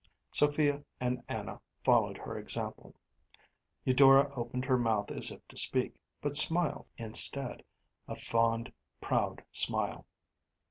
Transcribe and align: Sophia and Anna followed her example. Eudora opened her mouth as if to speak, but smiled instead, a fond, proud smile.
Sophia 0.31 0.83
and 0.99 1.21
Anna 1.29 1.61
followed 1.83 2.17
her 2.17 2.35
example. 2.35 2.95
Eudora 3.83 4.33
opened 4.35 4.65
her 4.65 4.79
mouth 4.79 5.11
as 5.11 5.29
if 5.29 5.47
to 5.47 5.55
speak, 5.55 5.93
but 6.23 6.35
smiled 6.35 6.87
instead, 6.97 7.61
a 8.07 8.15
fond, 8.15 8.73
proud 8.99 9.43
smile. 9.51 10.07